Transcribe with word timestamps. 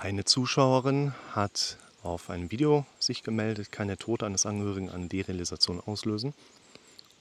Eine 0.00 0.24
Zuschauerin 0.24 1.12
hat 1.32 1.76
auf 2.04 2.30
einem 2.30 2.52
Video 2.52 2.86
sich 3.00 3.24
gemeldet, 3.24 3.72
kann 3.72 3.88
der 3.88 3.96
Tod 3.96 4.22
eines 4.22 4.46
Angehörigen 4.46 4.90
eine 4.90 5.08
Derealisation 5.08 5.80
auslösen. 5.80 6.34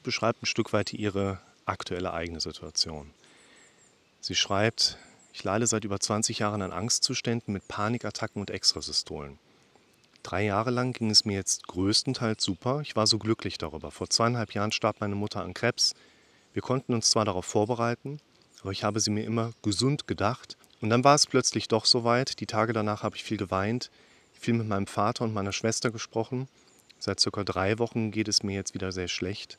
Beschreibt 0.03 0.43
ein 0.43 0.45
Stück 0.45 0.73
weit 0.73 0.93
ihre 0.93 1.39
aktuelle 1.65 2.13
eigene 2.13 2.39
Situation. 2.39 3.09
Sie 4.21 4.35
schreibt, 4.35 4.99
ich 5.33 5.43
leide 5.43 5.65
seit 5.65 5.85
über 5.85 5.99
20 5.99 6.37
Jahren 6.37 6.61
an 6.61 6.71
Angstzuständen 6.71 7.51
mit 7.51 7.67
Panikattacken 7.67 8.39
und 8.39 8.51
Extrasystolen. 8.51 9.39
Drei 10.21 10.45
Jahre 10.45 10.69
lang 10.69 10.93
ging 10.93 11.09
es 11.09 11.25
mir 11.25 11.33
jetzt 11.33 11.65
größtenteils 11.67 12.43
super. 12.43 12.81
Ich 12.81 12.95
war 12.95 13.07
so 13.07 13.17
glücklich 13.17 13.57
darüber. 13.57 13.89
Vor 13.89 14.11
zweieinhalb 14.11 14.53
Jahren 14.53 14.71
starb 14.71 15.01
meine 15.01 15.15
Mutter 15.15 15.41
an 15.41 15.55
Krebs. 15.55 15.95
Wir 16.53 16.61
konnten 16.61 16.93
uns 16.93 17.09
zwar 17.09 17.25
darauf 17.25 17.45
vorbereiten, 17.45 18.19
aber 18.61 18.71
ich 18.71 18.83
habe 18.83 18.99
sie 18.99 19.09
mir 19.09 19.23
immer 19.23 19.53
gesund 19.63 20.05
gedacht 20.05 20.57
und 20.81 20.89
dann 20.89 21.03
war 21.03 21.15
es 21.15 21.25
plötzlich 21.25 21.67
doch 21.67 21.85
soweit. 21.85 22.39
Die 22.39 22.45
Tage 22.45 22.73
danach 22.73 23.03
habe 23.03 23.15
ich 23.15 23.23
viel 23.23 23.37
geweint, 23.37 23.89
viel 24.33 24.53
mit 24.53 24.67
meinem 24.67 24.87
Vater 24.87 25.23
und 25.23 25.33
meiner 25.33 25.53
Schwester 25.53 25.91
gesprochen. 25.91 26.47
Seit 26.99 27.19
circa 27.19 27.43
drei 27.43 27.79
Wochen 27.79 28.11
geht 28.11 28.27
es 28.27 28.43
mir 28.43 28.55
jetzt 28.55 28.73
wieder 28.73 28.91
sehr 28.91 29.07
schlecht. 29.07 29.57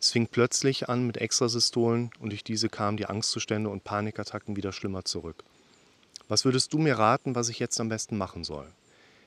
Es 0.00 0.10
fing 0.10 0.26
plötzlich 0.26 0.88
an 0.88 1.06
mit 1.06 1.16
Extrasystolen 1.16 2.10
und 2.20 2.30
durch 2.30 2.44
diese 2.44 2.68
kamen 2.68 2.96
die 2.96 3.06
Angstzustände 3.06 3.70
und 3.70 3.84
Panikattacken 3.84 4.56
wieder 4.56 4.72
schlimmer 4.72 5.04
zurück. 5.04 5.44
Was 6.28 6.44
würdest 6.44 6.72
du 6.72 6.78
mir 6.78 6.98
raten, 6.98 7.34
was 7.34 7.48
ich 7.48 7.58
jetzt 7.58 7.80
am 7.80 7.88
besten 7.88 8.16
machen 8.18 8.44
soll? 8.44 8.66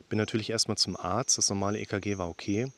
Bin 0.09 0.17
natürlich 0.17 0.50
erstmal 0.50 0.78
zum 0.78 0.98
Arzt, 0.98 1.38
das 1.38 1.50
normale 1.50 1.80
EKG 1.80 2.17
war 2.17 2.30
okay. 2.30 2.72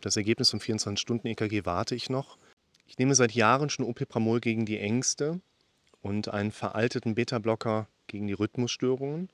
Das 0.00 0.16
Ergebnis 0.16 0.50
vom 0.50 0.60
24-Stunden-EKG 0.60 1.64
warte 1.64 1.94
ich 1.94 2.10
noch. 2.10 2.38
Ich 2.86 2.98
nehme 2.98 3.14
seit 3.14 3.32
Jahren 3.32 3.70
schon 3.70 3.86
Opipramol 3.86 4.40
gegen 4.40 4.66
die 4.66 4.78
Ängste 4.78 5.40
und 6.02 6.28
einen 6.28 6.52
veralteten 6.52 7.14
Beta-Blocker 7.14 7.88
gegen 8.06 8.26
die 8.26 8.32
Rhythmusstörungen. 8.32 9.28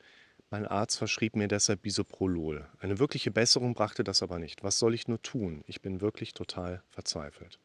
Mein 0.50 0.66
Arzt 0.66 0.98
verschrieb 0.98 1.36
mir 1.36 1.48
deshalb 1.48 1.82
Bisoprolol. 1.82 2.66
Eine 2.80 2.98
wirkliche 2.98 3.30
Besserung 3.30 3.74
brachte 3.74 4.02
das 4.02 4.22
aber 4.22 4.38
nicht. 4.38 4.64
Was 4.64 4.78
soll 4.78 4.94
ich 4.94 5.06
nur 5.06 5.22
tun? 5.22 5.62
Ich 5.66 5.80
bin 5.80 6.00
wirklich 6.00 6.34
total 6.34 6.82
verzweifelt. 6.90 7.58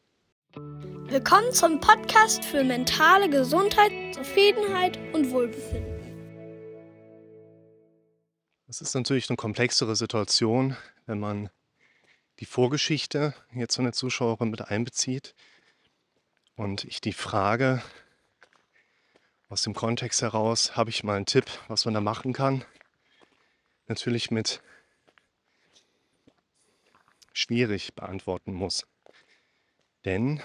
Willkommen 0.54 1.52
zum 1.52 1.80
Podcast 1.80 2.44
für 2.44 2.64
mentale 2.64 3.28
Gesundheit, 3.28 4.14
Zufriedenheit 4.14 4.98
und 5.12 5.30
Wohlbefinden. 5.30 5.96
Das 8.66 8.80
ist 8.80 8.94
natürlich 8.94 9.28
eine 9.28 9.36
komplexere 9.36 9.96
Situation, 9.96 10.76
wenn 11.06 11.20
man 11.20 11.50
die 12.40 12.46
Vorgeschichte 12.46 13.34
jetzt 13.54 13.76
von 13.76 13.84
der 13.84 13.92
Zuschauerin 13.92 14.50
mit 14.50 14.62
einbezieht 14.62 15.34
und 16.56 16.84
ich 16.84 17.00
die 17.00 17.12
Frage 17.12 17.82
aus 19.48 19.62
dem 19.62 19.74
Kontext 19.74 20.22
heraus 20.22 20.76
habe 20.76 20.90
ich 20.90 21.04
mal 21.04 21.16
einen 21.16 21.26
Tipp, 21.26 21.46
was 21.68 21.84
man 21.84 21.94
da 21.94 22.00
machen 22.00 22.32
kann. 22.32 22.64
Natürlich 23.86 24.30
mit 24.30 24.60
schwierig 27.32 27.94
beantworten 27.94 28.52
muss. 28.52 28.86
Denn 30.04 30.42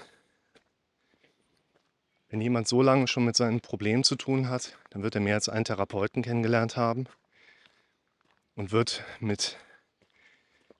wenn 2.28 2.40
jemand 2.40 2.68
so 2.68 2.80
lange 2.80 3.08
schon 3.08 3.24
mit 3.24 3.36
seinen 3.36 3.60
Problemen 3.60 4.04
zu 4.04 4.16
tun 4.16 4.48
hat, 4.48 4.78
dann 4.90 5.02
wird 5.02 5.14
er 5.14 5.20
mehr 5.20 5.34
als 5.34 5.48
einen 5.48 5.64
Therapeuten 5.64 6.22
kennengelernt 6.22 6.76
haben 6.76 7.06
und 8.54 8.72
wird 8.72 9.04
mit 9.20 9.58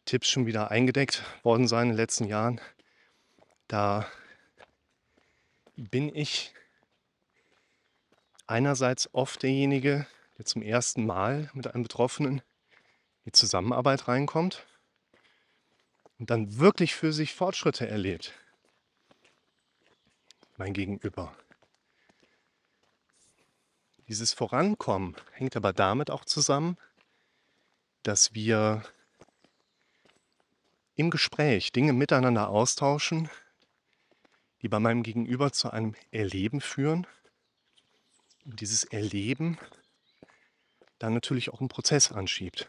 Tipps 0.04 0.28
schon 0.28 0.46
wieder 0.46 0.70
eingedeckt 0.70 1.22
worden 1.42 1.68
sein 1.68 1.84
in 1.84 1.88
den 1.90 1.96
letzten 1.96 2.24
Jahren. 2.26 2.60
Da 3.68 4.06
bin 5.76 6.14
ich 6.14 6.54
einerseits 8.52 9.08
oft 9.14 9.42
derjenige, 9.42 10.06
der 10.36 10.44
zum 10.44 10.60
ersten 10.60 11.06
Mal 11.06 11.50
mit 11.54 11.68
einem 11.68 11.84
Betroffenen 11.84 12.38
in 12.38 12.42
die 13.24 13.32
Zusammenarbeit 13.32 14.08
reinkommt 14.08 14.66
und 16.18 16.28
dann 16.28 16.58
wirklich 16.58 16.94
für 16.94 17.14
sich 17.14 17.34
Fortschritte 17.34 17.88
erlebt. 17.88 18.34
Mein 20.58 20.74
Gegenüber. 20.74 21.34
Dieses 24.06 24.34
Vorankommen 24.34 25.16
hängt 25.32 25.56
aber 25.56 25.72
damit 25.72 26.10
auch 26.10 26.26
zusammen, 26.26 26.76
dass 28.02 28.34
wir 28.34 28.82
im 30.94 31.08
Gespräch 31.08 31.72
Dinge 31.72 31.94
miteinander 31.94 32.50
austauschen, 32.50 33.30
die 34.60 34.68
bei 34.68 34.78
meinem 34.78 35.02
Gegenüber 35.02 35.52
zu 35.52 35.70
einem 35.70 35.94
Erleben 36.10 36.60
führen 36.60 37.06
und 38.44 38.60
dieses 38.60 38.84
Erleben 38.84 39.58
dann 40.98 41.14
natürlich 41.14 41.50
auch 41.50 41.60
einen 41.60 41.68
Prozess 41.68 42.12
anschiebt. 42.12 42.68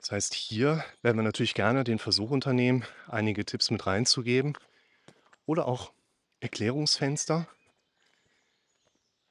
Das 0.00 0.12
heißt, 0.12 0.34
hier 0.34 0.82
werden 1.02 1.18
wir 1.18 1.22
natürlich 1.22 1.54
gerne 1.54 1.84
den 1.84 1.98
Versuch 1.98 2.30
unternehmen, 2.30 2.84
einige 3.06 3.44
Tipps 3.44 3.70
mit 3.70 3.86
reinzugeben 3.86 4.56
oder 5.44 5.68
auch 5.68 5.92
Erklärungsfenster. 6.40 7.46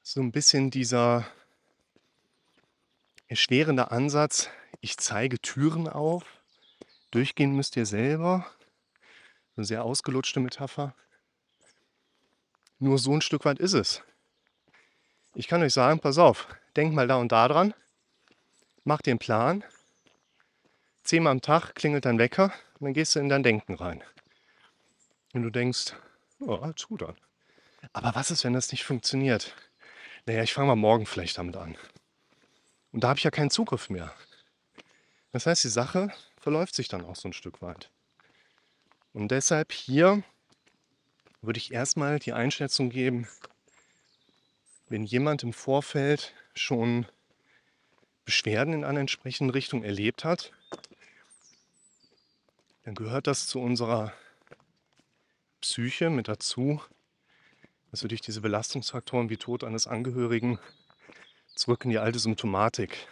So 0.03 0.21
ein 0.21 0.31
bisschen 0.31 0.69
dieser 0.69 1.25
erschwerende 3.27 3.91
Ansatz, 3.91 4.49
ich 4.79 4.97
zeige 4.97 5.39
Türen 5.39 5.87
auf, 5.87 6.23
durchgehen 7.11 7.55
müsst 7.55 7.75
ihr 7.75 7.85
selber. 7.85 8.45
Eine 9.55 9.65
sehr 9.65 9.83
ausgelutschte 9.83 10.39
Metapher. 10.39 10.95
Nur 12.79 12.97
so 12.97 13.13
ein 13.13 13.21
Stück 13.21 13.45
weit 13.45 13.59
ist 13.59 13.73
es. 13.73 14.01
Ich 15.35 15.47
kann 15.47 15.61
euch 15.61 15.73
sagen, 15.73 15.99
pass 15.99 16.17
auf, 16.17 16.47
denkt 16.75 16.95
mal 16.95 17.07
da 17.07 17.17
und 17.17 17.31
da 17.31 17.47
dran, 17.47 17.73
mach 18.83 19.01
den 19.01 19.19
Plan. 19.19 19.63
Zehnmal 21.03 21.31
am 21.31 21.41
Tag 21.41 21.75
klingelt 21.75 22.05
dein 22.05 22.19
Wecker 22.19 22.53
und 22.79 22.85
dann 22.85 22.93
gehst 22.93 23.15
du 23.15 23.19
in 23.19 23.29
dein 23.29 23.43
Denken 23.43 23.75
rein. 23.75 24.03
Und 25.33 25.43
du 25.43 25.49
denkst, 25.49 25.93
oh, 26.39 26.55
alles 26.55 26.87
gut 26.87 27.03
an. 27.03 27.15
Aber 27.93 28.15
was 28.15 28.31
ist, 28.31 28.43
wenn 28.43 28.53
das 28.53 28.71
nicht 28.71 28.85
funktioniert? 28.85 29.55
Naja, 30.25 30.43
ich 30.43 30.53
fange 30.53 30.67
mal 30.67 30.75
morgen 30.75 31.05
vielleicht 31.05 31.37
damit 31.37 31.57
an. 31.57 31.77
Und 32.91 33.03
da 33.03 33.09
habe 33.09 33.17
ich 33.17 33.23
ja 33.23 33.31
keinen 33.31 33.51
Zugriff 33.51 33.89
mehr. 33.89 34.13
Das 35.31 35.45
heißt, 35.45 35.63
die 35.63 35.69
Sache 35.69 36.11
verläuft 36.37 36.75
sich 36.75 36.87
dann 36.87 37.05
auch 37.05 37.15
so 37.15 37.27
ein 37.27 37.33
Stück 37.33 37.61
weit. 37.61 37.91
Und 39.13 39.29
deshalb 39.29 39.71
hier 39.71 40.23
würde 41.41 41.57
ich 41.57 41.73
erstmal 41.73 42.19
die 42.19 42.33
Einschätzung 42.33 42.89
geben, 42.89 43.27
wenn 44.89 45.03
jemand 45.03 45.43
im 45.43 45.53
Vorfeld 45.53 46.33
schon 46.53 47.05
Beschwerden 48.25 48.73
in 48.73 48.83
einer 48.83 48.99
entsprechenden 48.99 49.51
Richtung 49.51 49.83
erlebt 49.83 50.23
hat, 50.23 50.51
dann 52.83 52.95
gehört 52.95 53.27
das 53.27 53.47
zu 53.47 53.59
unserer 53.59 54.13
Psyche 55.61 56.09
mit 56.09 56.27
dazu, 56.27 56.81
dass 57.91 58.03
wir 58.03 58.09
durch 58.09 58.21
diese 58.21 58.41
Belastungsfaktoren 58.41 59.29
wie 59.29 59.37
Tod 59.37 59.63
eines 59.63 59.87
Angehörigen 59.87 60.59
zurück 61.55 61.85
in 61.85 61.91
die 61.91 61.99
alte 61.99 62.19
Symptomatik 62.19 63.07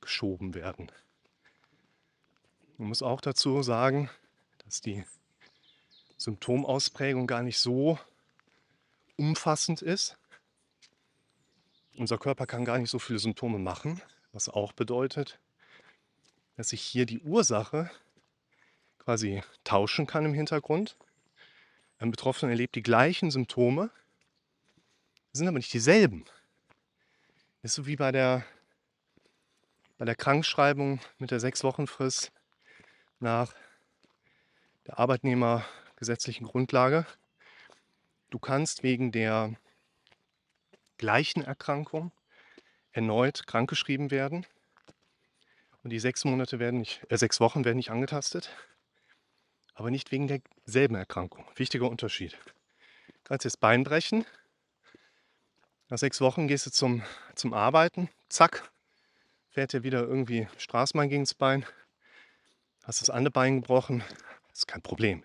geschoben 0.00 0.54
werden. 0.54 0.90
Man 2.78 2.88
muss 2.88 3.02
auch 3.02 3.20
dazu 3.20 3.62
sagen, 3.62 4.10
dass 4.64 4.80
die 4.80 5.04
Symptomausprägung 6.22 7.26
gar 7.26 7.42
nicht 7.42 7.58
so 7.58 7.98
umfassend 9.16 9.82
ist. 9.82 10.16
Unser 11.96 12.18
Körper 12.18 12.46
kann 12.46 12.64
gar 12.64 12.78
nicht 12.78 12.90
so 12.90 12.98
viele 12.98 13.18
Symptome 13.18 13.58
machen, 13.58 14.00
was 14.32 14.48
auch 14.48 14.72
bedeutet, 14.72 15.38
dass 16.56 16.70
sich 16.70 16.80
hier 16.80 17.06
die 17.06 17.20
Ursache 17.20 17.90
quasi 18.98 19.42
tauschen 19.64 20.06
kann 20.06 20.24
im 20.24 20.32
Hintergrund. 20.32 20.96
Ein 21.98 22.10
Betroffener 22.10 22.52
erlebt 22.52 22.76
die 22.76 22.82
gleichen 22.82 23.30
Symptome, 23.30 23.90
sind 25.32 25.48
aber 25.48 25.58
nicht 25.58 25.72
dieselben. 25.72 26.24
Das 27.62 27.72
ist 27.72 27.74
so 27.74 27.86
wie 27.86 27.96
bei 27.96 28.12
der, 28.12 28.44
bei 29.98 30.04
der 30.04 30.14
Krankschreibung 30.14 31.00
mit 31.18 31.30
der 31.30 31.40
Sechs-Wochen-Frist 31.40 32.32
nach 33.18 33.54
der 34.86 34.98
Arbeitnehmer 34.98 35.64
gesetzlichen 36.02 36.46
Grundlage. 36.48 37.06
Du 38.30 38.40
kannst 38.40 38.82
wegen 38.82 39.12
der 39.12 39.54
gleichen 40.98 41.42
Erkrankung 41.42 42.10
erneut 42.90 43.46
krankgeschrieben 43.46 44.10
werden. 44.10 44.44
Und 45.84 45.90
die 45.90 46.00
sechs 46.00 46.24
Monate 46.24 46.58
werden 46.58 46.80
nicht, 46.80 47.06
äh, 47.08 47.16
sechs 47.16 47.38
Wochen 47.38 47.64
werden 47.64 47.76
nicht 47.76 47.92
angetastet, 47.92 48.50
aber 49.74 49.92
nicht 49.92 50.10
wegen 50.10 50.26
derselben 50.26 50.96
Erkrankung. 50.96 51.46
Wichtiger 51.54 51.88
Unterschied. 51.88 52.36
Du 53.06 53.22
kannst 53.22 53.44
jetzt 53.44 53.60
Bein 53.60 53.84
brechen. 53.84 54.24
Nach 55.88 55.98
sechs 55.98 56.20
Wochen 56.20 56.48
gehst 56.48 56.66
du 56.66 56.70
zum, 56.72 57.04
zum 57.36 57.54
Arbeiten, 57.54 58.08
zack, 58.28 58.72
fährt 59.50 59.72
dir 59.72 59.84
wieder 59.84 60.02
irgendwie 60.02 60.48
Straßenbahn 60.58 61.08
gegen 61.08 61.22
das 61.22 61.34
Bein, 61.34 61.64
hast 62.82 63.02
das 63.02 63.10
andere 63.10 63.30
Bein 63.30 63.60
gebrochen, 63.60 64.02
das 64.48 64.60
ist 64.60 64.66
kein 64.66 64.82
Problem. 64.82 65.24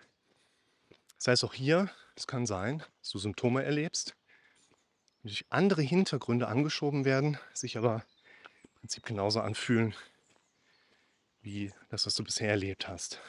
Das 1.17 1.27
heißt 1.27 1.43
auch 1.43 1.53
hier, 1.53 1.89
es 2.15 2.27
kann 2.27 2.45
sein, 2.45 2.83
dass 3.01 3.09
du 3.09 3.19
Symptome 3.19 3.63
erlebst, 3.63 4.15
durch 5.23 5.45
andere 5.49 5.81
Hintergründe 5.81 6.47
angeschoben 6.47 7.05
werden, 7.05 7.37
sich 7.53 7.77
aber 7.77 8.05
Prinzip 8.87 9.05
genauso 9.05 9.41
anfühlen 9.41 9.93
wie 11.41 11.73
das, 11.89 12.05
was 12.05 12.15
du 12.15 12.23
bisher 12.23 12.49
erlebt 12.49 12.87
hast. 12.87 13.19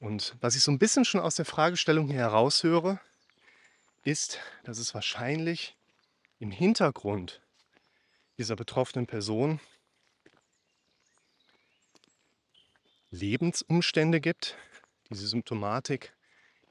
Und 0.00 0.36
was 0.42 0.54
ich 0.54 0.62
so 0.62 0.70
ein 0.70 0.78
bisschen 0.78 1.06
schon 1.06 1.20
aus 1.20 1.36
der 1.36 1.46
Fragestellung 1.46 2.06
hier 2.08 2.16
heraushöre, 2.16 3.00
ist, 4.04 4.38
dass 4.64 4.78
es 4.78 4.92
wahrscheinlich 4.92 5.76
im 6.40 6.50
Hintergrund 6.50 7.40
dieser 8.36 8.54
betroffenen 8.54 9.06
Person 9.06 9.60
Lebensumstände 13.10 14.20
gibt, 14.20 14.56
diese 15.10 15.26
Symptomatik 15.26 16.12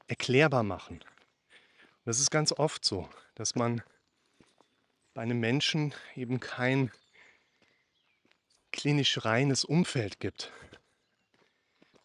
erklärbar 0.08 0.62
machen. 0.62 0.96
Und 0.96 2.06
das 2.06 2.18
ist 2.18 2.30
ganz 2.30 2.52
oft 2.52 2.84
so, 2.84 3.08
dass 3.34 3.54
man 3.54 3.82
bei 5.14 5.22
einem 5.22 5.38
Menschen 5.38 5.94
eben 6.16 6.40
kein 6.40 6.90
klinisch 8.72 9.24
reines 9.24 9.64
Umfeld 9.64 10.20
gibt. 10.20 10.52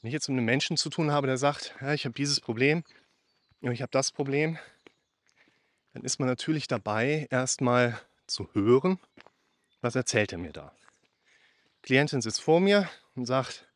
Wenn 0.01 0.09
ich 0.09 0.13
jetzt 0.13 0.27
mit 0.27 0.37
einem 0.37 0.45
Menschen 0.45 0.77
zu 0.77 0.89
tun 0.89 1.11
habe, 1.11 1.27
der 1.27 1.37
sagt, 1.37 1.73
ja, 1.81 1.93
ich 1.93 2.05
habe 2.05 2.13
dieses 2.13 2.39
Problem, 2.39 2.83
ich 3.61 3.81
habe 3.81 3.91
das 3.91 4.11
Problem, 4.11 4.59
dann 5.93 6.03
ist 6.03 6.19
man 6.19 6.27
natürlich 6.27 6.67
dabei, 6.67 7.27
erstmal 7.31 7.99
zu 8.27 8.49
hören, 8.53 8.99
was 9.81 9.95
erzählt 9.95 10.31
er 10.31 10.37
mir 10.37 10.51
da. 10.51 10.71
Die 11.77 11.87
Klientin 11.87 12.21
sitzt 12.21 12.41
vor 12.41 12.59
mir 12.59 12.89
und 13.15 13.25
sagt, 13.25 13.67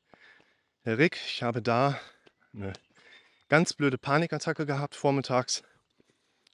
Herr 0.83 0.97
Rick, 0.97 1.17
ich 1.25 1.43
habe 1.43 1.61
da 1.61 1.99
eine 2.53 2.73
ganz 3.47 3.73
blöde 3.73 3.97
Panikattacke 3.97 4.65
gehabt 4.65 4.95
vormittags 4.95 5.63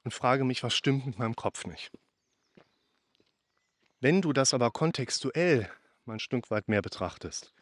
und 0.03 0.11
frage 0.13 0.43
mich, 0.43 0.63
was 0.63 0.73
stimmt 0.73 1.05
mit 1.05 1.19
meinem 1.19 1.35
Kopf 1.35 1.65
nicht. 1.65 1.91
Wenn 3.99 4.21
du 4.21 4.33
das 4.33 4.53
aber 4.53 4.71
kontextuell 4.71 5.69
mal 6.05 6.13
ein 6.13 6.19
Stück 6.19 6.51
weit 6.51 6.67
mehr 6.67 6.81
betrachtest 6.81 7.53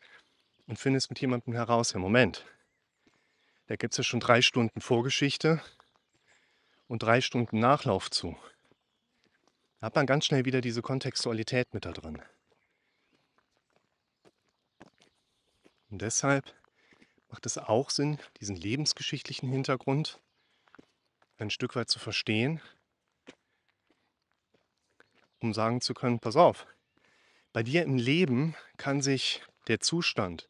und 0.68 0.78
findest 0.78 1.10
mit 1.10 1.20
jemandem 1.22 1.54
heraus, 1.54 1.94
im 1.94 2.02
Moment, 2.02 2.46
da 3.68 3.76
gibt 3.76 3.94
es 3.94 3.98
ja 3.98 4.04
schon 4.04 4.20
drei 4.20 4.42
Stunden 4.42 4.82
Vorgeschichte 4.82 5.62
und 6.88 7.02
drei 7.04 7.22
Stunden 7.22 7.60
Nachlauf 7.60 8.12
zu. 8.12 8.38
Da 9.80 9.88
hat 9.88 9.96
man 9.96 10.06
ganz 10.06 10.26
schnell 10.26 10.46
wieder 10.46 10.62
diese 10.62 10.82
Kontextualität 10.82 11.74
mit 11.74 11.86
da 11.86 11.92
drin. 11.92 12.22
Und 15.90 16.02
deshalb 16.02 16.54
macht 17.34 17.48
es 17.48 17.58
auch 17.58 17.90
Sinn, 17.90 18.20
diesen 18.40 18.56
lebensgeschichtlichen 18.56 19.50
Hintergrund 19.50 20.22
ein 21.40 21.50
Stück 21.50 21.76
weit 21.76 21.90
zu 21.90 21.98
verstehen, 21.98 22.62
um 25.40 25.52
sagen 25.52 25.82
zu 25.82 25.96
können, 25.96 26.20
pass 26.20 26.36
auf, 26.36 26.68
bei 27.52 27.64
dir 27.64 27.82
im 27.82 27.98
Leben 27.98 28.56
kann 28.78 29.02
sich 29.02 29.42
der 29.68 29.80
Zustand 29.80 30.48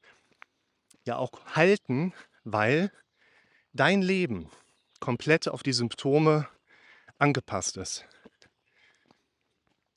ja 1.05 1.15
auch 1.15 1.45
halten, 1.55 2.13
weil 2.43 2.91
dein 3.71 4.01
Leben 4.01 4.51
komplett 4.99 5.47
auf 5.47 5.63
die 5.63 5.71
Symptome 5.71 6.49
angepasst 7.17 7.77
ist. 7.77 8.05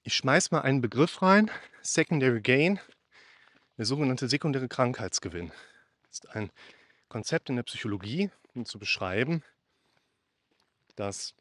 Ich 0.05 0.15
schmeiß 0.15 0.53
mal 0.53 0.61
einen 0.61 0.83
Begriff 0.83 1.21
rein, 1.21 1.51
Secondary 1.83 2.43
Gain, 2.43 2.79
der 3.77 3.87
sogenannte 3.87 4.29
sekundäre 4.29 4.69
Krankheitsgewinn. 4.69 5.51
Das 6.05 6.19
ist 6.19 6.31
ein 6.31 6.53
Konzept 7.09 7.49
in 7.51 7.57
der 7.57 7.63
Psychologie, 7.63 8.31
um 8.55 8.65
zu 8.65 8.79
beschreiben, 8.79 9.43
dass 10.97 11.35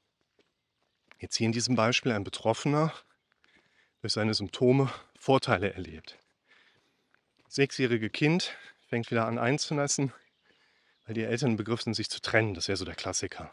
jetzt 1.20 1.36
hier 1.36 1.46
in 1.46 1.52
diesem 1.52 1.76
Beispiel 1.76 2.12
ein 2.12 2.24
Betroffener 2.24 2.94
durch 4.02 4.14
seine 4.14 4.34
Symptome 4.34 4.92
Vorteile 5.18 5.74
erlebt. 5.74 6.18
Das 7.46 7.56
sechsjährige 7.56 8.10
Kind 8.10 8.56
fängt 8.88 9.10
wieder 9.10 9.26
an 9.26 9.40
einzunässen, 9.40 10.14
weil 11.06 11.16
die 11.16 11.24
Eltern 11.24 11.52
im 11.52 11.58
Begriff 11.58 11.82
sind, 11.82 11.94
sich 11.94 12.10
zu 12.10 12.22
trennen. 12.22 12.54
Das 12.54 12.68
wäre 12.68 12.78
so 12.78 12.86
der 12.86 12.96
Klassiker. 12.96 13.52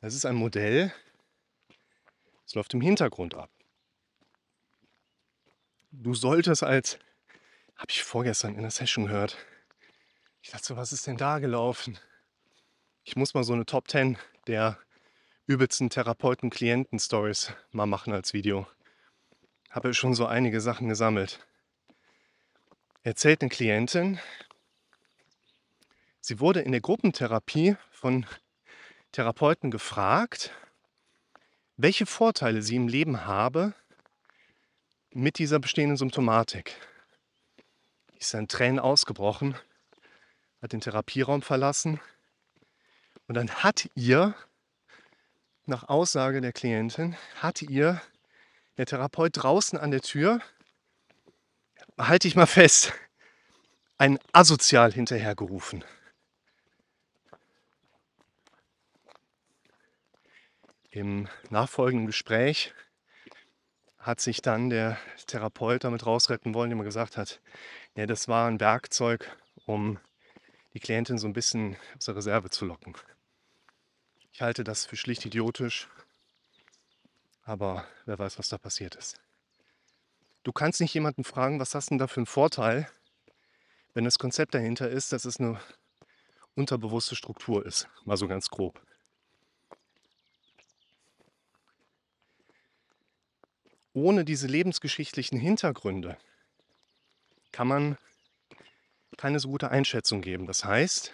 Das 0.00 0.14
ist 0.14 0.26
ein 0.26 0.36
Modell, 0.36 0.92
das 2.44 2.54
läuft 2.54 2.74
im 2.74 2.80
Hintergrund 2.80 3.34
ab. 3.34 3.50
Du 5.90 6.14
solltest 6.14 6.62
als, 6.62 6.98
habe 7.76 7.90
ich 7.90 8.02
vorgestern 8.02 8.54
in 8.54 8.62
der 8.62 8.70
Session 8.70 9.06
gehört, 9.06 9.36
ich 10.48 10.52
dachte 10.52 10.64
so, 10.64 10.76
was 10.78 10.94
ist 10.94 11.06
denn 11.06 11.18
da 11.18 11.40
gelaufen? 11.40 11.98
Ich 13.04 13.16
muss 13.16 13.34
mal 13.34 13.44
so 13.44 13.52
eine 13.52 13.66
Top 13.66 13.86
10 13.86 14.16
der 14.46 14.78
übelsten 15.44 15.90
Therapeuten-Klienten-Stories 15.90 17.52
mal 17.70 17.84
machen 17.84 18.14
als 18.14 18.32
Video. 18.32 18.66
Habe 19.68 19.92
schon 19.92 20.14
so 20.14 20.24
einige 20.24 20.62
Sachen 20.62 20.88
gesammelt. 20.88 21.46
Erzählt 23.02 23.42
eine 23.42 23.50
Klientin, 23.50 24.20
sie 26.22 26.40
wurde 26.40 26.60
in 26.60 26.72
der 26.72 26.80
Gruppentherapie 26.80 27.76
von 27.90 28.24
Therapeuten 29.12 29.70
gefragt, 29.70 30.54
welche 31.76 32.06
Vorteile 32.06 32.62
sie 32.62 32.76
im 32.76 32.88
Leben 32.88 33.26
habe 33.26 33.74
mit 35.10 35.38
dieser 35.38 35.58
bestehenden 35.58 35.98
Symptomatik. 35.98 36.74
Ist 38.18 38.34
ein 38.34 38.48
Tränen 38.48 38.78
ausgebrochen, 38.78 39.54
hat 40.60 40.72
den 40.72 40.80
Therapieraum 40.80 41.42
verlassen 41.42 42.00
und 43.26 43.34
dann 43.34 43.50
hat 43.50 43.88
ihr, 43.94 44.34
nach 45.66 45.88
Aussage 45.88 46.40
der 46.40 46.52
Klientin, 46.52 47.16
hat 47.36 47.62
ihr 47.62 48.00
der 48.78 48.86
Therapeut 48.86 49.32
draußen 49.34 49.78
an 49.78 49.90
der 49.90 50.00
Tür, 50.00 50.40
halte 51.98 52.28
ich 52.28 52.36
mal 52.36 52.46
fest, 52.46 52.92
ein 53.98 54.18
Asozial 54.32 54.92
hinterhergerufen. 54.92 55.84
Im 60.90 61.28
nachfolgenden 61.50 62.06
Gespräch 62.06 62.72
hat 63.98 64.20
sich 64.20 64.40
dann 64.40 64.70
der 64.70 64.96
Therapeut 65.26 65.84
damit 65.84 66.06
rausretten 66.06 66.54
wollen, 66.54 66.70
indem 66.70 66.80
er 66.80 66.84
gesagt 66.86 67.16
hat, 67.16 67.40
ja, 67.94 68.06
das 68.06 68.26
war 68.26 68.48
ein 68.48 68.58
Werkzeug, 68.58 69.36
um 69.66 69.98
die 70.74 70.80
Klientin 70.80 71.18
so 71.18 71.26
ein 71.26 71.32
bisschen 71.32 71.76
aus 71.96 72.04
der 72.04 72.16
Reserve 72.16 72.50
zu 72.50 72.64
locken. 72.64 72.94
Ich 74.32 74.42
halte 74.42 74.64
das 74.64 74.86
für 74.86 74.96
schlicht 74.96 75.24
idiotisch, 75.26 75.88
aber 77.42 77.86
wer 78.04 78.18
weiß, 78.18 78.38
was 78.38 78.48
da 78.48 78.58
passiert 78.58 78.94
ist. 78.94 79.20
Du 80.44 80.52
kannst 80.52 80.80
nicht 80.80 80.94
jemanden 80.94 81.24
fragen, 81.24 81.58
was 81.60 81.74
hast 81.74 81.86
du 81.86 81.90
denn 81.90 81.98
da 81.98 82.06
für 82.06 82.20
einen 82.20 82.26
Vorteil, 82.26 82.88
wenn 83.94 84.04
das 84.04 84.18
Konzept 84.18 84.54
dahinter 84.54 84.88
ist, 84.88 85.12
dass 85.12 85.24
es 85.24 85.40
eine 85.40 85.60
unterbewusste 86.54 87.16
Struktur 87.16 87.64
ist, 87.66 87.88
mal 88.04 88.16
so 88.16 88.28
ganz 88.28 88.48
grob. 88.48 88.80
Ohne 93.92 94.24
diese 94.24 94.46
lebensgeschichtlichen 94.46 95.38
Hintergründe 95.38 96.16
kann 97.50 97.66
man 97.66 97.98
keine 99.18 99.40
so 99.40 99.48
gute 99.48 99.70
Einschätzung 99.70 100.22
geben. 100.22 100.46
Das 100.46 100.64
heißt, 100.64 101.12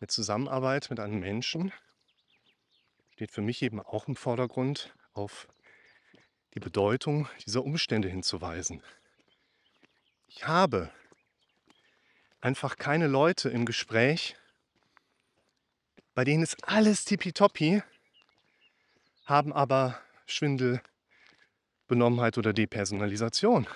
eine 0.00 0.08
Zusammenarbeit 0.08 0.90
mit 0.90 1.00
einem 1.00 1.18
Menschen 1.18 1.72
steht 3.14 3.32
für 3.32 3.40
mich 3.40 3.62
eben 3.62 3.80
auch 3.80 4.06
im 4.06 4.16
Vordergrund, 4.16 4.94
auf 5.14 5.48
die 6.54 6.60
Bedeutung 6.60 7.28
dieser 7.46 7.64
Umstände 7.64 8.08
hinzuweisen. 8.08 8.82
Ich 10.28 10.46
habe 10.46 10.90
einfach 12.40 12.76
keine 12.76 13.06
Leute 13.06 13.48
im 13.48 13.64
Gespräch, 13.64 14.36
bei 16.14 16.24
denen 16.24 16.42
ist 16.42 16.68
alles 16.68 17.04
tippitoppi, 17.04 17.82
haben 19.24 19.52
aber 19.52 20.00
Schwindel, 20.26 20.82
Benommenheit 21.86 22.36
oder 22.36 22.52
Depersonalisation. 22.52 23.66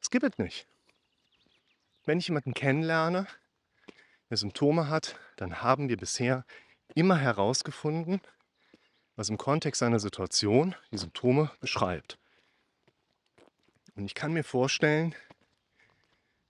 Das 0.00 0.10
gibt 0.10 0.24
es 0.24 0.38
nicht. 0.38 0.66
Wenn 2.06 2.20
ich 2.20 2.28
jemanden 2.28 2.54
kennenlerne, 2.54 3.26
der 4.30 4.36
Symptome 4.36 4.88
hat, 4.88 5.18
dann 5.34 5.60
haben 5.60 5.88
wir 5.88 5.96
bisher 5.96 6.46
immer 6.94 7.18
herausgefunden, 7.18 8.20
was 9.16 9.28
im 9.28 9.38
Kontext 9.38 9.80
seiner 9.80 9.98
Situation 9.98 10.76
die 10.92 10.98
Symptome 10.98 11.50
beschreibt. 11.58 12.16
Und 13.96 14.04
ich 14.04 14.14
kann 14.14 14.32
mir 14.32 14.44
vorstellen, 14.44 15.16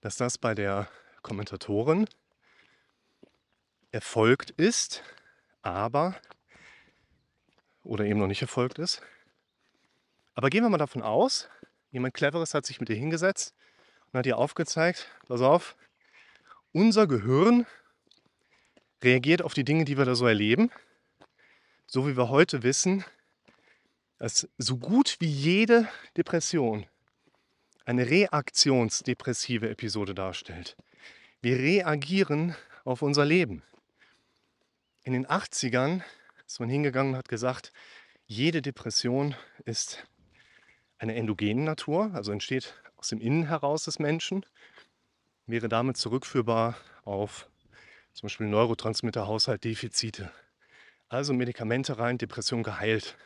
dass 0.03 0.17
das 0.17 0.37
bei 0.37 0.55
der 0.55 0.91
Kommentatorin 1.23 2.07
erfolgt 3.93 4.51
ist, 4.51 5.03
aber 5.63 6.17
oder 7.83 8.05
eben 8.05 8.21
noch 8.21 8.27
nicht 8.27 8.43
erfolgt 8.43 8.79
ist. 8.79 9.01
Aber 10.35 10.51
gehen 10.51 10.63
wir 10.63 10.69
mal 10.69 10.77
davon 10.77 11.01
aus, 11.01 11.49
jemand 11.93 12.13
Cleveres 12.13 12.53
hat 12.53 12.67
sich 12.67 12.79
mit 12.79 12.91
dir 12.91 12.97
hingesetzt 12.97 13.55
und 14.17 14.21
hat 14.21 14.27
dir 14.27 14.39
aufgezeigt, 14.39 15.09
pass 15.29 15.41
auf, 15.41 15.77
unser 16.73 17.07
Gehirn 17.07 17.67
reagiert 19.03 19.43
auf 19.43 19.55
die 19.55 19.65
Dinge, 19.65 19.85
die 19.85 19.97
wir 19.97 20.05
da 20.05 20.15
so 20.15 20.27
erleben 20.27 20.71
so 21.87 22.07
wie 22.07 22.17
wir 22.17 22.29
heute 22.29 22.63
wissen, 22.63 23.05
dass 24.19 24.49
so 24.59 24.77
gut 24.77 25.17
wie 25.21 25.29
jede 25.29 25.89
Depression 26.17 26.87
eine 27.85 28.09
reaktionsdepressive 28.11 29.71
Episode 29.71 30.15
darstellt. 30.15 30.77
Wir 31.41 31.59
reagieren 31.59 32.57
auf 32.85 33.03
unser 33.03 33.25
Leben. 33.25 33.63
In 35.05 35.13
den 35.13 35.27
80ern 35.27 36.03
ist 36.47 36.59
man 36.59 36.69
hingegangen 36.69 37.13
und 37.13 37.19
hat 37.19 37.29
gesagt, 37.29 37.73
jede 38.27 38.63
Depression 38.63 39.37
ist 39.65 40.05
eine 40.99 41.15
endogene 41.15 41.63
Natur, 41.63 42.11
also 42.15 42.33
entsteht 42.33 42.75
aus 43.07 43.11
dem 43.11 43.21
Innen 43.21 43.47
heraus 43.47 43.85
des 43.85 44.01
Menschen, 44.01 44.45
wäre 45.47 45.69
damit 45.69 45.97
zurückführbar 45.97 46.77
auf 47.05 47.49
zum 48.15 48.27
Beispiel 48.27 48.49
Neurotransmitterhaushaltdefizite. 48.49 50.33
Also 51.09 51.33
Medikamente 51.33 52.01
rein, 52.01 52.19
Depression 52.19 52.65
geheilt. 52.65 53.17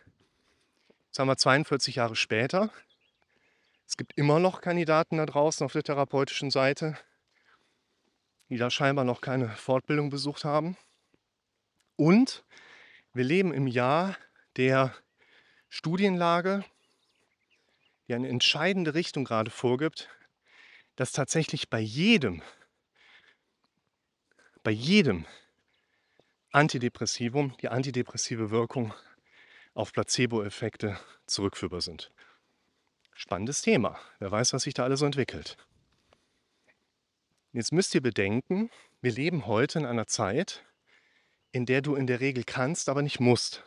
Jetzt 1.07 1.19
haben 1.19 1.29
wir 1.29 1.39
42 1.39 1.95
Jahre 1.95 2.15
später. 2.15 2.69
Es 3.87 3.97
gibt 3.97 4.13
immer 4.19 4.39
noch 4.39 4.61
Kandidaten 4.61 5.17
da 5.17 5.25
draußen 5.25 5.65
auf 5.65 5.73
der 5.73 5.83
therapeutischen 5.83 6.51
Seite, 6.51 6.99
die 8.51 8.59
da 8.59 8.69
scheinbar 8.69 9.07
noch 9.07 9.23
keine 9.23 9.49
Fortbildung 9.49 10.11
besucht 10.11 10.45
haben. 10.45 10.77
Und 11.97 12.45
wir 13.15 13.25
leben 13.25 13.55
im 13.55 13.67
Jahr 13.67 14.15
der 14.59 14.95
Studienlage, 15.71 16.67
die 18.11 18.15
eine 18.17 18.29
entscheidende 18.29 18.95
Richtung 18.95 19.25
gerade 19.25 19.53
vorgibt, 19.53 20.09
dass 20.97 21.13
tatsächlich 21.13 21.71
bei 21.71 21.79
jedem, 21.79 22.43
bei 24.65 24.73
jedem 24.73 25.27
Antidepressivum 26.51 27.57
die 27.59 27.69
antidepressive 27.69 28.51
Wirkung 28.51 28.93
auf 29.75 29.93
Placebo-Effekte 29.93 30.99
zurückführbar 31.27 31.83
sind. 31.83 32.11
Spannendes 33.15 33.63
Thema. 33.63 33.97
Wer 34.19 34.33
weiß, 34.33 34.55
was 34.55 34.65
sich 34.65 34.75
da 34.75 34.83
alles 34.83 34.99
so 34.99 35.07
entwickelt. 35.07 35.57
Jetzt 37.53 37.73
müsst 37.73 37.95
ihr 37.95 38.03
bedenken, 38.03 38.71
wir 39.01 39.13
leben 39.13 39.47
heute 39.47 39.79
in 39.79 39.87
einer 39.87 40.09
Zeit, 40.09 40.65
in 41.53 41.65
der 41.65 41.81
du 41.81 41.95
in 41.95 42.09
der 42.09 42.19
Regel 42.19 42.43
kannst, 42.43 42.89
aber 42.89 43.03
nicht 43.03 43.21
musst. 43.21 43.63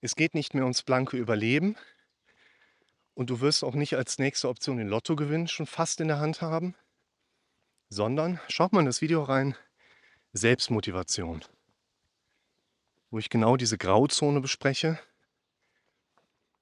Es 0.00 0.16
geht 0.16 0.32
nicht 0.32 0.54
mehr 0.54 0.64
ums 0.64 0.82
blanke 0.82 1.18
Überleben 1.18 1.76
und 3.18 3.30
du 3.30 3.40
wirst 3.40 3.64
auch 3.64 3.74
nicht 3.74 3.96
als 3.96 4.20
nächste 4.20 4.48
Option 4.48 4.76
den 4.76 4.86
Lottogewinn 4.86 5.48
schon 5.48 5.66
fast 5.66 6.00
in 6.00 6.06
der 6.06 6.20
Hand 6.20 6.40
haben, 6.40 6.76
sondern 7.88 8.38
schaut 8.48 8.72
mal 8.72 8.78
in 8.78 8.86
das 8.86 9.02
Video 9.02 9.24
rein, 9.24 9.56
Selbstmotivation, 10.34 11.44
wo 13.10 13.18
ich 13.18 13.28
genau 13.28 13.56
diese 13.56 13.76
Grauzone 13.76 14.40
bespreche. 14.40 15.00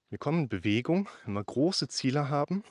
Wir 0.08 0.16
kommen 0.16 0.44
in 0.44 0.48
Bewegung, 0.48 1.10
wenn 1.26 1.34
wir 1.34 1.44
große 1.44 1.88
Ziele 1.88 2.30
haben 2.30 2.64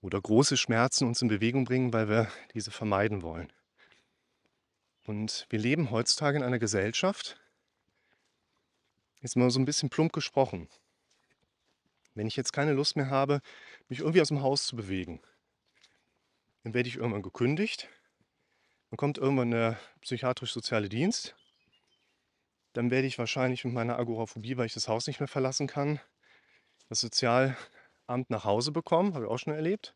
oder 0.00 0.20
große 0.20 0.56
Schmerzen 0.56 1.06
uns 1.06 1.22
in 1.22 1.28
Bewegung 1.28 1.64
bringen, 1.64 1.92
weil 1.92 2.08
wir 2.08 2.26
diese 2.54 2.72
vermeiden 2.72 3.22
wollen. 3.22 3.52
Und 5.06 5.46
wir 5.48 5.60
leben 5.60 5.92
heutzutage 5.92 6.38
in 6.38 6.42
einer 6.42 6.58
Gesellschaft, 6.58 7.38
jetzt 9.20 9.36
mal 9.36 9.48
so 9.48 9.60
ein 9.60 9.64
bisschen 9.64 9.90
plump 9.90 10.12
gesprochen, 10.12 10.68
wenn 12.18 12.26
ich 12.26 12.36
jetzt 12.36 12.52
keine 12.52 12.72
Lust 12.72 12.96
mehr 12.96 13.10
habe, 13.10 13.40
mich 13.88 14.00
irgendwie 14.00 14.20
aus 14.20 14.28
dem 14.28 14.42
Haus 14.42 14.66
zu 14.66 14.74
bewegen, 14.74 15.20
dann 16.64 16.74
werde 16.74 16.88
ich 16.88 16.96
irgendwann 16.96 17.22
gekündigt, 17.22 17.88
dann 18.90 18.96
kommt 18.96 19.18
irgendwann 19.18 19.52
der 19.52 19.78
psychiatrisch-soziale 20.00 20.88
Dienst, 20.88 21.36
dann 22.72 22.90
werde 22.90 23.06
ich 23.06 23.18
wahrscheinlich 23.18 23.64
mit 23.64 23.72
meiner 23.72 23.98
Agoraphobie, 23.98 24.56
weil 24.56 24.66
ich 24.66 24.74
das 24.74 24.88
Haus 24.88 25.06
nicht 25.06 25.20
mehr 25.20 25.28
verlassen 25.28 25.68
kann, 25.68 26.00
das 26.88 27.00
Sozialamt 27.00 27.56
nach 28.30 28.44
Hause 28.44 28.72
bekommen, 28.72 29.14
habe 29.14 29.26
ich 29.26 29.30
auch 29.30 29.38
schon 29.38 29.54
erlebt. 29.54 29.94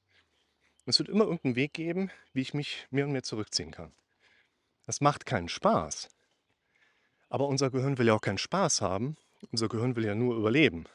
Es 0.86 0.98
wird 0.98 1.08
immer 1.08 1.24
irgendeinen 1.24 1.56
Weg 1.56 1.74
geben, 1.74 2.10
wie 2.32 2.42
ich 2.42 2.54
mich 2.54 2.86
mehr 2.90 3.04
und 3.04 3.12
mehr 3.12 3.22
zurückziehen 3.24 3.72
kann. 3.72 3.92
Das 4.86 5.00
macht 5.00 5.26
keinen 5.26 5.48
Spaß. 5.48 6.08
Aber 7.28 7.48
unser 7.48 7.70
Gehirn 7.70 7.98
will 7.98 8.06
ja 8.06 8.14
auch 8.14 8.20
keinen 8.20 8.38
Spaß 8.38 8.80
haben. 8.80 9.16
Unser 9.50 9.68
Gehirn 9.68 9.96
will 9.96 10.04
ja 10.04 10.14
nur 10.14 10.36
überleben, 10.36 10.86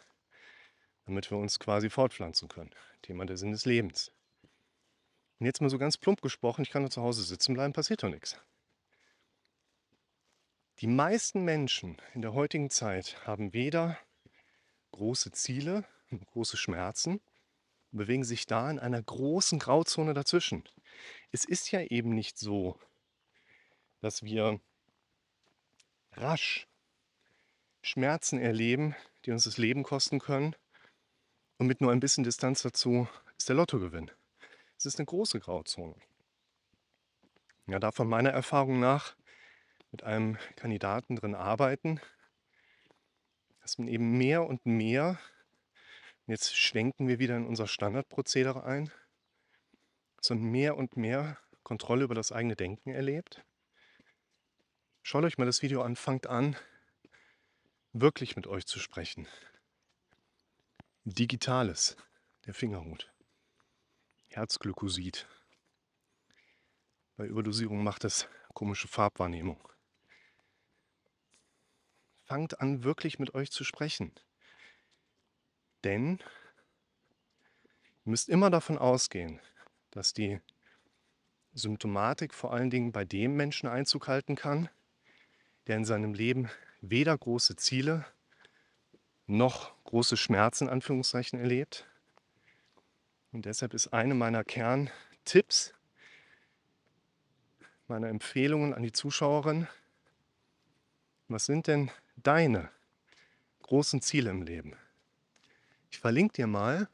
damit 1.07 1.31
wir 1.31 1.37
uns 1.37 1.57
quasi 1.57 1.89
fortpflanzen 1.89 2.49
können. 2.49 2.69
Thema 3.01 3.25
der 3.25 3.37
Sinn 3.37 3.51
des 3.51 3.65
Lebens. 3.65 4.11
Und 5.39 5.45
jetzt 5.45 5.61
mal 5.61 5.69
so 5.69 5.77
ganz 5.77 5.97
plump 5.97 6.21
gesprochen, 6.21 6.61
ich 6.61 6.69
kann 6.69 6.83
nur 6.83 6.91
zu 6.91 7.01
Hause 7.01 7.23
sitzen 7.23 7.53
bleiben, 7.53 7.73
passiert 7.73 8.03
doch 8.03 8.09
nichts. 8.09 8.39
Die 10.79 10.87
meisten 10.87 11.43
Menschen 11.43 11.97
in 12.13 12.21
der 12.21 12.33
heutigen 12.33 12.69
Zeit 12.69 13.25
haben 13.25 13.53
weder 13.53 13.97
große 14.91 15.31
Ziele, 15.31 15.85
große 16.31 16.57
Schmerzen, 16.57 17.21
bewegen 17.91 18.23
sich 18.23 18.45
da 18.45 18.69
in 18.69 18.77
einer 18.77 19.01
großen 19.01 19.59
Grauzone 19.59 20.13
dazwischen. 20.13 20.63
Es 21.31 21.45
ist 21.45 21.71
ja 21.71 21.81
eben 21.81 22.09
nicht 22.09 22.37
so, 22.37 22.77
dass 24.01 24.23
wir 24.23 24.59
rasch 26.11 26.67
Schmerzen 27.81 28.39
erleben, 28.39 28.95
die 29.25 29.31
uns 29.31 29.45
das 29.45 29.57
Leben 29.57 29.83
kosten 29.83 30.19
können. 30.19 30.55
Und 31.57 31.67
mit 31.67 31.81
nur 31.81 31.91
ein 31.91 31.99
bisschen 31.99 32.23
Distanz 32.23 32.61
dazu 32.61 33.07
ist 33.37 33.49
der 33.49 33.55
Lottogewinn. 33.55 34.11
Es 34.77 34.85
ist 34.85 34.99
eine 34.99 35.05
große 35.05 35.39
Grauzone. 35.39 35.95
Ja, 37.67 37.79
da 37.79 37.91
von 37.91 38.07
meiner 38.07 38.29
Erfahrung 38.29 38.79
nach 38.79 39.15
mit 39.91 40.03
einem 40.03 40.37
Kandidaten 40.55 41.15
drin 41.15 41.35
arbeiten, 41.35 41.99
dass 43.61 43.77
man 43.77 43.87
eben 43.87 44.17
mehr 44.17 44.45
und 44.45 44.65
mehr, 44.65 45.19
jetzt 46.27 46.55
schwenken 46.55 47.07
wir 47.07 47.19
wieder 47.19 47.35
in 47.35 47.45
unser 47.45 47.67
Standardprozedere 47.67 48.63
ein, 48.63 48.91
sondern 50.21 50.49
mehr 50.51 50.77
und 50.77 50.95
mehr 50.95 51.37
Kontrolle 51.63 52.05
über 52.05 52.15
das 52.15 52.31
eigene 52.31 52.55
Denken 52.55 52.91
erlebt 52.91 53.43
Schaut 55.09 55.23
euch 55.23 55.37
mal 55.37 55.45
das 55.45 55.61
Video 55.61 55.83
an, 55.83 55.95
fangt 55.95 56.27
an, 56.27 56.57
wirklich 57.93 58.35
mit 58.35 58.45
euch 58.45 58.65
zu 58.65 58.77
sprechen. 58.77 59.25
Digitales, 61.09 61.95
der 62.45 62.53
Fingerhut. 62.53 63.09
Herzglykosid. 64.27 65.25
Bei 67.15 67.25
Überdosierung 67.25 67.81
macht 67.81 68.03
es 68.03 68.27
komische 68.53 68.89
Farbwahrnehmung. 68.89 69.57
Fangt 72.25 72.59
an, 72.59 72.83
wirklich 72.83 73.19
mit 73.19 73.33
euch 73.35 73.51
zu 73.51 73.63
sprechen. 73.63 74.11
Denn 75.85 76.19
ihr 78.03 78.11
müsst 78.11 78.27
immer 78.27 78.49
davon 78.49 78.77
ausgehen, 78.77 79.39
dass 79.91 80.11
die 80.11 80.41
Symptomatik 81.53 82.33
vor 82.33 82.51
allen 82.51 82.69
Dingen 82.69 82.91
bei 82.91 83.05
dem 83.05 83.37
Menschen 83.37 83.69
Einzug 83.69 84.09
halten 84.09 84.35
kann, 84.35 84.67
der 85.67 85.77
in 85.77 85.85
seinem 85.85 86.13
Leben 86.13 86.49
weder 86.81 87.17
große 87.17 87.55
Ziele 87.55 88.05
noch 89.27 89.73
große 89.83 90.17
Schmerzen 90.17 90.65
in 90.65 90.69
Anführungszeichen 90.69 91.39
erlebt. 91.39 91.85
Und 93.31 93.45
deshalb 93.45 93.73
ist 93.73 93.89
eine 93.89 94.15
meiner 94.15 94.43
Kerntipps, 94.43 95.73
meine 97.87 98.07
Empfehlungen 98.07 98.73
an 98.73 98.83
die 98.83 98.91
Zuschauerin, 98.91 99.67
was 101.27 101.45
sind 101.45 101.67
denn 101.67 101.91
deine 102.15 102.69
großen 103.63 104.01
Ziele 104.01 104.29
im 104.29 104.41
Leben? 104.41 104.75
Ich 105.91 105.99
verlinke 105.99 106.33
dir 106.33 106.47
mal 106.47 106.89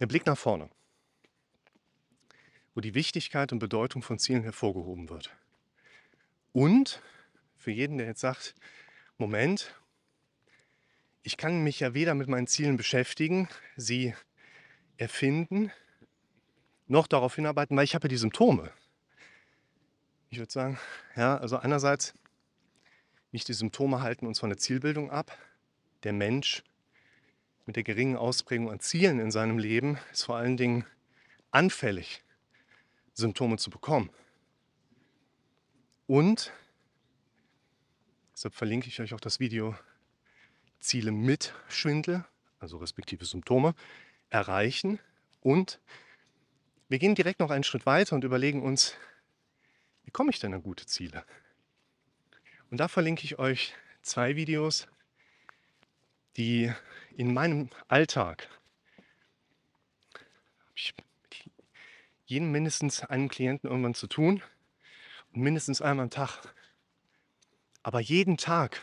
den 0.00 0.08
Blick 0.08 0.26
nach 0.26 0.38
vorne, 0.38 0.70
wo 2.74 2.80
die 2.80 2.94
Wichtigkeit 2.94 3.52
und 3.52 3.58
Bedeutung 3.58 4.02
von 4.02 4.18
Zielen 4.18 4.42
hervorgehoben 4.42 5.08
wird. 5.08 5.34
Und 6.52 7.02
für 7.56 7.70
jeden, 7.70 7.98
der 7.98 8.06
jetzt 8.06 8.20
sagt, 8.20 8.54
Moment, 9.18 9.74
ich 11.22 11.36
kann 11.36 11.62
mich 11.62 11.80
ja 11.80 11.94
weder 11.94 12.14
mit 12.14 12.28
meinen 12.28 12.46
Zielen 12.46 12.76
beschäftigen, 12.76 13.48
sie 13.76 14.14
erfinden, 14.96 15.70
noch 16.88 17.06
darauf 17.06 17.36
hinarbeiten, 17.36 17.76
weil 17.76 17.84
ich 17.84 17.94
habe 17.94 18.04
ja 18.04 18.10
die 18.10 18.16
Symptome. 18.16 18.70
Ich 20.30 20.38
würde 20.38 20.52
sagen, 20.52 20.78
ja, 21.16 21.36
also 21.36 21.56
einerseits 21.56 22.14
nicht 23.30 23.48
die 23.48 23.54
Symptome 23.54 24.02
halten 24.02 24.26
uns 24.26 24.40
von 24.40 24.50
der 24.50 24.58
Zielbildung 24.58 25.10
ab. 25.10 25.36
Der 26.02 26.12
Mensch 26.12 26.62
mit 27.66 27.76
der 27.76 27.84
geringen 27.84 28.16
Ausprägung 28.16 28.70
an 28.70 28.80
Zielen 28.80 29.20
in 29.20 29.30
seinem 29.30 29.58
Leben 29.58 29.98
ist 30.12 30.24
vor 30.24 30.36
allen 30.36 30.56
Dingen 30.56 30.84
anfällig, 31.50 32.22
Symptome 33.14 33.56
zu 33.58 33.70
bekommen. 33.70 34.10
Und, 36.06 36.52
deshalb 38.34 38.54
verlinke 38.54 38.88
ich 38.88 39.00
euch 39.00 39.14
auch 39.14 39.20
das 39.20 39.38
Video 39.38 39.76
Ziele 40.82 41.12
mit 41.12 41.54
Schwindel, 41.68 42.24
also 42.58 42.76
respektive 42.76 43.24
Symptome, 43.24 43.74
erreichen. 44.30 44.98
Und 45.40 45.80
wir 46.88 46.98
gehen 46.98 47.14
direkt 47.14 47.40
noch 47.40 47.50
einen 47.50 47.64
Schritt 47.64 47.86
weiter 47.86 48.14
und 48.14 48.24
überlegen 48.24 48.62
uns, 48.62 48.94
wie 50.04 50.10
komme 50.10 50.30
ich 50.30 50.40
denn 50.40 50.52
an 50.52 50.62
gute 50.62 50.84
Ziele? 50.84 51.24
Und 52.70 52.78
da 52.78 52.88
verlinke 52.88 53.24
ich 53.24 53.38
euch 53.38 53.74
zwei 54.02 54.36
Videos, 54.36 54.88
die 56.36 56.72
in 57.16 57.32
meinem 57.32 57.70
Alltag 57.88 58.48
habe 60.14 60.72
ich 60.76 60.94
mit 60.96 61.52
jedem 62.24 62.50
mindestens 62.50 63.04
einem 63.04 63.28
Klienten 63.28 63.68
irgendwann 63.68 63.94
zu 63.94 64.06
tun 64.06 64.42
und 65.32 65.42
mindestens 65.42 65.82
einmal 65.82 66.04
am 66.04 66.10
Tag. 66.10 66.54
Aber 67.82 68.00
jeden 68.00 68.38
Tag 68.38 68.80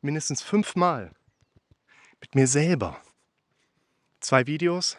mindestens 0.00 0.42
fünfmal 0.42 1.12
mit 2.20 2.34
mir 2.34 2.46
selber. 2.46 3.00
Zwei 4.20 4.46
Videos. 4.46 4.98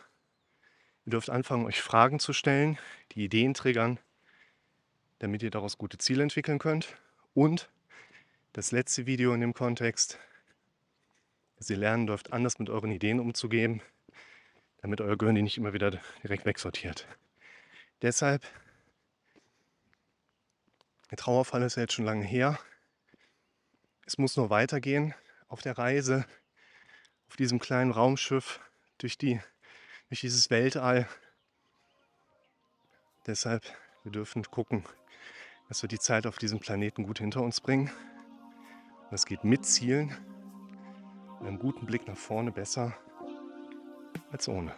Ihr 1.05 1.11
dürft 1.11 1.29
anfangen, 1.29 1.65
euch 1.65 1.81
Fragen 1.81 2.19
zu 2.19 2.33
stellen, 2.33 2.77
die 3.13 3.23
Ideen 3.23 3.53
triggern, 3.53 3.99
damit 5.19 5.43
ihr 5.43 5.51
daraus 5.51 5.77
gute 5.77 5.97
Ziele 5.97 6.23
entwickeln 6.23 6.59
könnt. 6.59 6.95
Und 7.33 7.69
das 8.53 8.71
letzte 8.71 9.05
Video 9.05 9.33
in 9.33 9.41
dem 9.41 9.53
Kontext, 9.53 10.19
dass 11.57 11.69
ihr 11.69 11.77
lernen 11.77 12.07
dürft, 12.07 12.33
anders 12.33 12.59
mit 12.59 12.69
euren 12.69 12.91
Ideen 12.91 13.19
umzugehen, 13.19 13.81
damit 14.81 15.01
euer 15.01 15.17
Gehirn 15.17 15.35
die 15.35 15.41
nicht 15.41 15.57
immer 15.57 15.73
wieder 15.73 15.91
direkt 16.23 16.45
wegsortiert. 16.45 17.07
Deshalb, 18.01 18.43
der 21.09 21.17
Trauerfall 21.17 21.61
ist 21.63 21.75
ja 21.75 21.83
jetzt 21.83 21.93
schon 21.93 22.05
lange 22.05 22.25
her. 22.25 22.59
Es 24.11 24.17
muss 24.17 24.35
nur 24.35 24.49
weitergehen 24.49 25.13
auf 25.47 25.61
der 25.61 25.77
Reise, 25.77 26.25
auf 27.29 27.37
diesem 27.37 27.59
kleinen 27.59 27.91
Raumschiff 27.91 28.59
durch, 28.97 29.17
die, 29.17 29.39
durch 30.09 30.19
dieses 30.19 30.49
Weltall. 30.49 31.07
Deshalb, 33.25 33.63
wir 34.03 34.11
dürfen 34.11 34.43
gucken, 34.43 34.83
dass 35.69 35.81
wir 35.81 35.87
die 35.87 35.97
Zeit 35.97 36.27
auf 36.27 36.39
diesem 36.39 36.59
Planeten 36.59 37.03
gut 37.03 37.19
hinter 37.19 37.41
uns 37.41 37.61
bringen. 37.61 37.89
Das 39.11 39.25
geht 39.25 39.45
mit 39.45 39.65
Zielen, 39.65 40.09
mit 41.39 41.47
einem 41.47 41.59
guten 41.59 41.85
Blick 41.85 42.05
nach 42.05 42.17
vorne 42.17 42.51
besser 42.51 42.93
als 44.29 44.49
ohne. 44.49 44.75